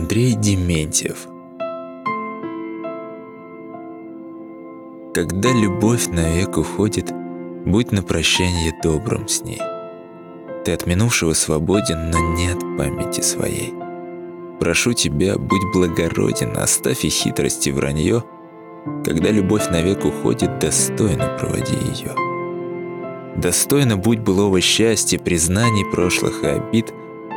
[0.00, 1.26] Андрей Дементьев
[5.12, 7.12] Когда любовь навек уходит,
[7.66, 9.60] будь на прощание добрым с ней.
[10.64, 13.74] Ты от минувшего свободен, но не от памяти своей.
[14.60, 18.22] Прошу тебя, будь благороден, оставь и хитрость и вранье.
[19.04, 22.14] Когда любовь навек уходит, достойно проводи ее.
[23.36, 26.94] Достойно будь былого счастья, признаний прошлых и обид.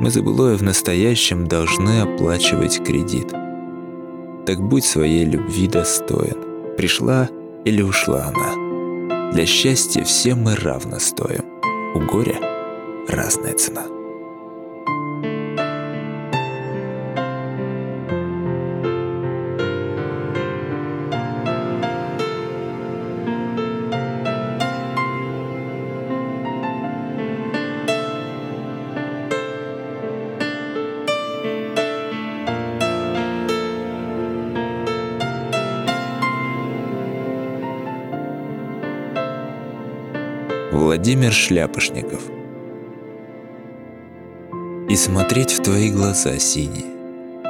[0.00, 3.28] Мы за былое в настоящем должны оплачивать кредит.
[4.46, 6.76] Так будь своей любви достоин.
[6.76, 7.28] Пришла
[7.64, 9.30] или ушла она.
[9.32, 11.44] Для счастья все мы равно стоим.
[11.94, 12.38] У горя
[13.08, 14.01] разная цена.
[40.82, 42.22] Владимир Шляпошников
[44.88, 46.86] И смотреть в твои глаза синие,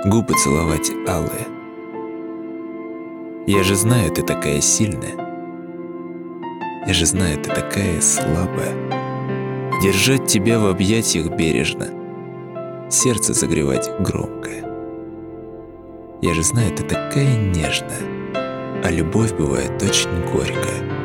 [0.04, 1.46] Губы целовать алые.
[3.46, 5.16] Я же знаю, ты такая сильная.
[6.86, 9.80] Я же знаю, ты такая слабая.
[9.82, 11.88] Держать тебя в объятиях бережно,
[12.90, 14.62] Сердце загревать громкое.
[16.20, 21.01] Я же знаю, ты такая нежная, А любовь бывает очень горькая.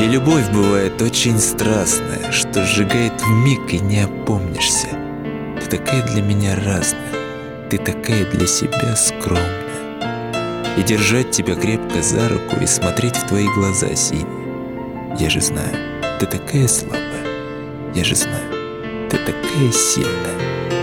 [0.00, 4.88] И любовь бывает очень страстная, что сжигает в миг и не опомнишься.
[5.60, 10.78] Ты такая для меня разная, ты такая для себя скромная.
[10.78, 15.16] И держать тебя крепко за руку и смотреть в твои глаза синие.
[15.18, 15.76] Я же знаю,
[16.18, 17.26] ты такая слабая,
[17.94, 20.79] я же знаю, ты такая сильная.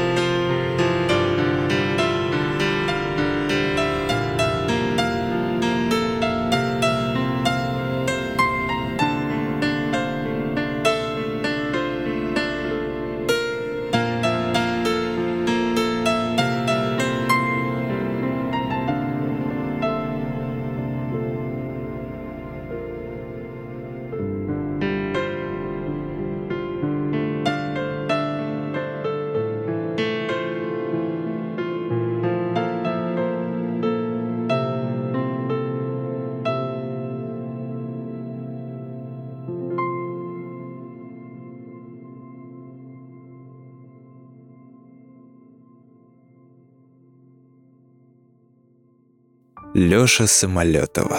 [49.80, 51.18] Лёша Самолётова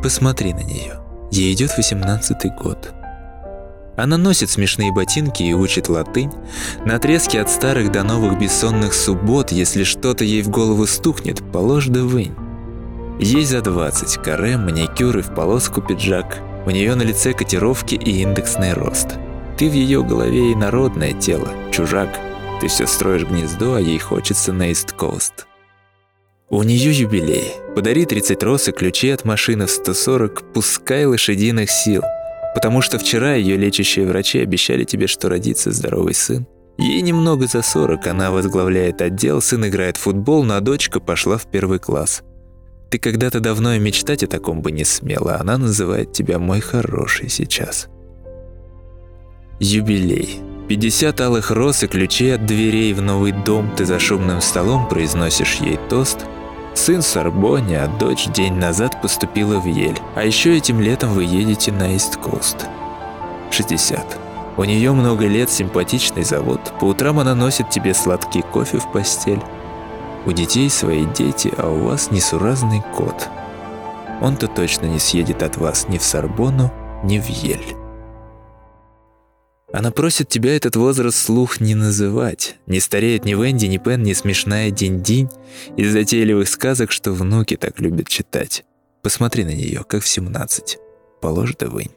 [0.00, 1.02] Посмотри на неё.
[1.32, 2.92] Ей идёт восемнадцатый год.
[3.96, 6.30] Она носит смешные ботинки и учит латынь.
[6.86, 11.88] На отрезке от старых до новых бессонных суббот, если что-то ей в голову стукнет, положь
[11.88, 12.36] да вынь.
[13.18, 16.38] Ей за 20, каре, маникюр и в полоску пиджак.
[16.64, 19.18] У неё на лице котировки и индексный рост.
[19.56, 22.20] Ты в ее голове и народное тело, чужак.
[22.60, 25.46] Ты все строишь гнездо, а ей хочется на Ист-Коуст.
[26.50, 27.52] У нее юбилей.
[27.76, 32.02] Подари 30 роз и ключи от машины в 140, пускай лошадиных сил.
[32.54, 36.46] Потому что вчера ее лечащие врачи обещали тебе, что родится здоровый сын.
[36.76, 41.46] Ей немного за 40, она возглавляет отдел, сын играет в футбол, но дочка пошла в
[41.46, 42.22] первый класс.
[42.90, 47.28] Ты когда-то давно и мечтать о таком бы не смела, она называет тебя «мой хороший»
[47.28, 47.88] сейчас.
[49.64, 50.42] Юбилей.
[50.68, 53.70] 50 алых роз и ключей от дверей в новый дом.
[53.74, 56.26] Ты за шумным столом произносишь ей тост.
[56.74, 59.98] Сын Сорбоне, а дочь день назад поступила в Ель.
[60.16, 62.66] А еще этим летом вы едете на Ист-Кост.
[63.50, 64.18] 60.
[64.58, 66.60] У нее много лет, симпатичный завод.
[66.78, 69.40] По утрам она носит тебе сладкий кофе в постель.
[70.26, 73.30] У детей свои дети, а у вас несуразный кот.
[74.20, 76.70] Он-то точно не съедет от вас ни в Сорбону,
[77.02, 77.83] ни в Ель.
[79.74, 82.58] Она просит тебя этот возраст слух не называть.
[82.68, 85.28] Не стареет ни Венди, ни Пен, ни смешная Динь-Динь
[85.76, 88.64] из затейливых сказок, что внуки так любят читать.
[89.02, 90.78] Посмотри на нее, как в 17.
[91.20, 91.90] Положь да вынь.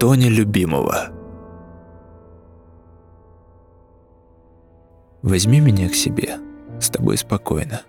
[0.00, 1.10] Тоня любимого.
[5.20, 6.38] Возьми меня к себе.
[6.80, 7.82] С тобой спокойно.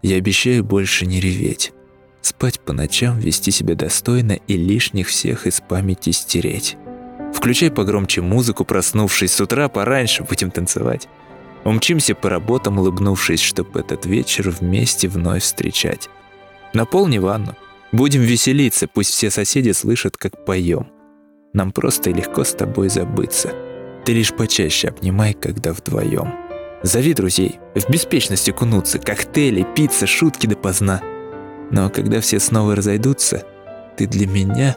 [0.00, 1.74] Я обещаю больше не реветь.
[2.22, 6.78] Спать по ночам, вести себя достойно и лишних всех из памяти стереть.
[7.34, 11.08] Включай погромче музыку, проснувшись с утра пораньше, будем танцевать.
[11.64, 16.08] Умчимся по работам, улыбнувшись, чтобы этот вечер вместе вновь встречать.
[16.72, 17.54] Наполни ванну.
[17.92, 20.93] Будем веселиться, пусть все соседи слышат, как поем.
[21.54, 23.52] Нам просто и легко с тобой забыться.
[24.04, 26.34] Ты лишь почаще обнимай, когда вдвоем.
[26.82, 31.00] Зови друзей, в беспечность окунуться, коктейли, пицца, шутки допоздна.
[31.70, 33.46] Но когда все снова разойдутся,
[33.96, 34.76] ты для меня,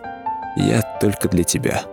[0.55, 1.83] я только для тебя.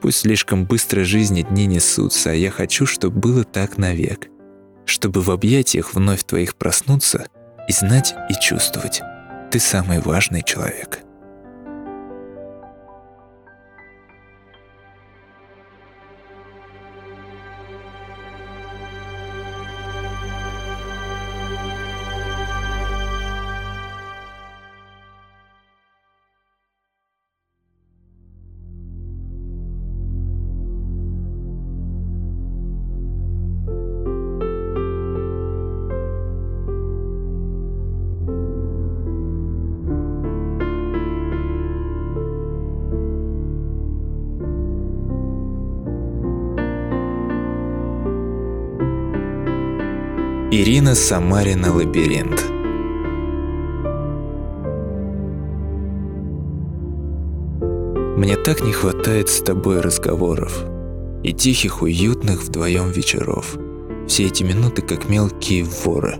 [0.00, 4.28] Пусть слишком быстро жизни дни несутся, а я хочу, чтобы было так навек.
[4.86, 7.26] Чтобы в объятиях вновь твоих проснуться
[7.68, 9.02] и знать и чувствовать.
[9.50, 11.05] Ты самый важный человек.
[50.58, 52.46] Ирина Самарина «Лабиринт».
[58.16, 60.64] Мне так не хватает с тобой разговоров
[61.22, 63.58] и тихих, уютных вдвоем вечеров.
[64.08, 66.16] Все эти минуты как мелкие воры.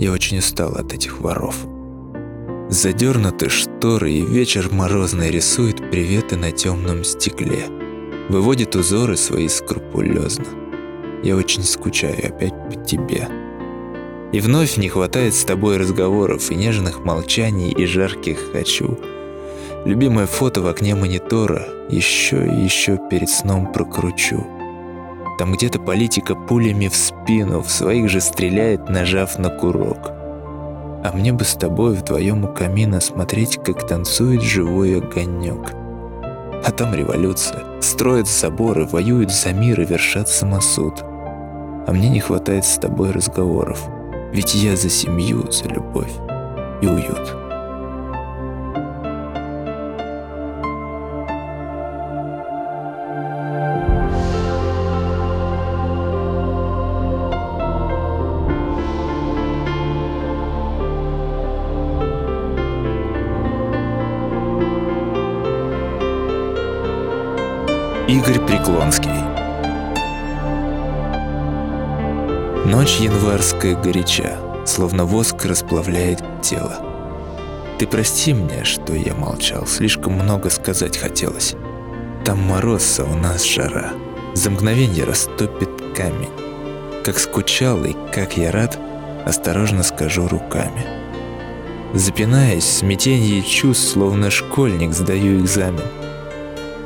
[0.00, 1.54] Я очень устал от этих воров.
[2.68, 7.66] Задернуты шторы, и вечер морозный рисует приветы на темном стекле.
[8.28, 10.59] Выводит узоры свои скрупулезно.
[11.22, 13.28] Я очень скучаю опять по тебе.
[14.32, 18.98] И вновь не хватает с тобой разговоров и нежных молчаний и жарких «хочу».
[19.84, 24.46] Любимое фото в окне монитора еще и еще перед сном прокручу.
[25.38, 30.10] Там где-то политика пулями в спину, в своих же стреляет, нажав на курок.
[31.02, 35.72] А мне бы с тобой вдвоем у камина смотреть, как танцует живой огонек.
[36.62, 37.64] А там революция.
[37.80, 41.02] Строят соборы, воюют за мир и вершат самосуд
[41.86, 43.88] а мне не хватает с тобой разговоров.
[44.32, 46.12] Ведь я за семью, за любовь
[46.82, 47.36] и уют.
[68.08, 69.29] Игорь Преклонский
[72.70, 76.76] Ночь январская горяча, словно воск расплавляет тело.
[77.80, 81.56] Ты прости мне, что я молчал, слишком много сказать хотелось.
[82.24, 83.90] Там мороз, а у нас жара.
[84.34, 86.30] За мгновенье растопит камень.
[87.04, 88.78] Как скучал и как я рад,
[89.26, 90.86] осторожно скажу руками.
[91.92, 95.82] Запинаясь, в смятении чувств, словно школьник, сдаю экзамен.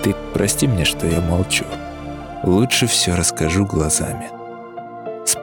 [0.02, 1.66] Ты прости мне, что я молчу.
[2.42, 4.34] Лучше все расскажу глазами.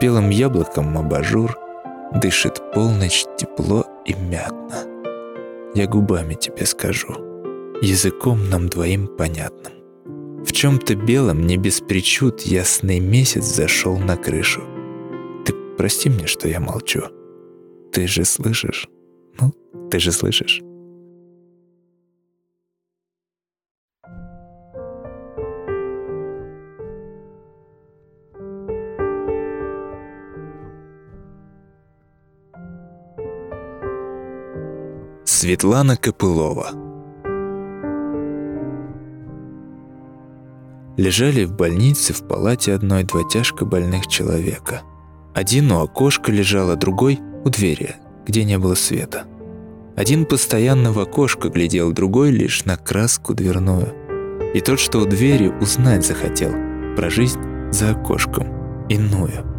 [0.02, 1.56] Спелым яблоком абажур
[2.20, 4.74] Дышит полночь тепло и мятно.
[5.76, 7.12] Я губами тебе скажу,
[7.80, 9.74] Языком нам двоим понятным.
[10.44, 14.62] В чем-то белом, не без причуд, Ясный месяц зашел на крышу.
[15.46, 17.02] Ты прости мне, что я молчу.
[17.92, 18.88] Ты же слышишь?
[19.40, 19.52] Ну,
[19.88, 20.62] ты же слышишь?
[35.42, 36.70] Светлана Копылова
[40.96, 44.82] Лежали в больнице в палате одной два тяжко больных человека.
[45.34, 49.24] Один у окошка лежал, а другой у двери, где не было света.
[49.96, 53.92] Один постоянно в окошко глядел, другой лишь на краску дверную.
[54.54, 56.52] И тот, что у двери, узнать захотел
[56.94, 57.40] про жизнь
[57.72, 59.51] за окошком, иную.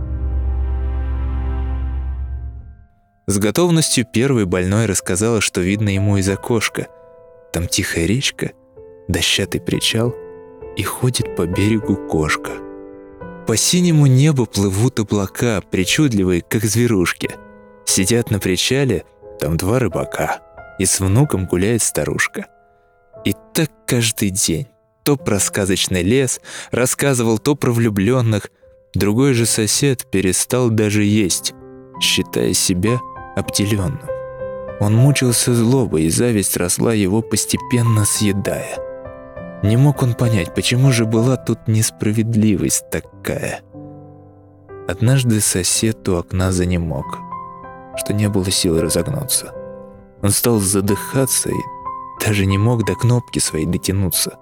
[3.26, 6.88] С готовностью первый больной рассказала, что видно ему из окошка.
[7.54, 8.52] Там тихая речка,
[9.08, 10.14] дощатый причал,
[10.76, 12.52] и ходит по берегу кошка.
[13.48, 17.32] По синему небу плывут облака, причудливые, как зверушки.
[17.86, 19.06] Сидят на причале,
[19.40, 20.42] там два рыбака,
[20.78, 22.48] и с внуком гуляет старушка.
[23.24, 24.68] И так каждый день.
[25.04, 28.50] То про сказочный лес, рассказывал то про влюбленных.
[28.94, 31.54] Другой же сосед перестал даже есть,
[32.02, 33.00] считая себя
[33.36, 34.00] обделенным.
[34.80, 38.78] Он мучился злобой, и зависть росла его, постепенно съедая.
[39.64, 43.62] Не мог он понять, почему же была тут несправедливость такая.
[44.88, 47.20] Однажды сосед у окна занемог,
[47.96, 49.54] что не было сил разогнуться.
[50.22, 54.38] Он стал задыхаться и даже не мог до кнопки своей дотянуться.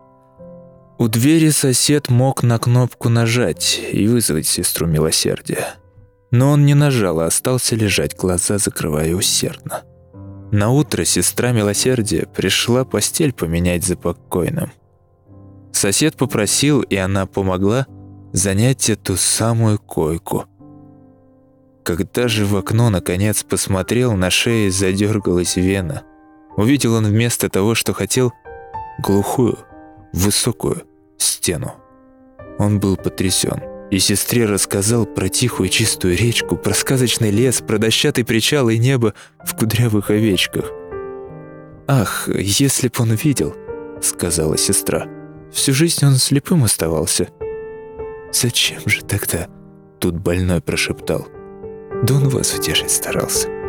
[0.97, 5.75] У двери сосед мог на кнопку нажать и вызвать сестру милосердия.
[6.31, 9.83] Но он не нажал, а остался лежать, глаза закрывая усердно.
[10.51, 14.71] На утро сестра милосердия пришла постель поменять за покойным.
[15.71, 17.85] Сосед попросил, и она помогла
[18.33, 20.45] занять эту самую койку.
[21.83, 26.03] Когда же в окно наконец посмотрел, на шее задергалась вена.
[26.55, 28.31] Увидел он вместо того, что хотел,
[28.99, 29.57] глухую,
[30.13, 30.83] высокую
[31.17, 31.75] стену.
[32.59, 33.70] Он был потрясен.
[33.91, 39.13] И сестре рассказал про тихую чистую речку, про сказочный лес, про дощатый причал и небо
[39.43, 40.71] в кудрявых овечках.
[41.87, 43.53] «Ах, если б он видел»,—
[44.01, 45.07] сказала сестра.
[45.51, 47.27] «Всю жизнь он слепым оставался».
[48.31, 49.49] «Зачем же тогда?»—
[49.99, 51.27] тут больной прошептал.
[52.03, 53.60] «Да он вас утешить старался».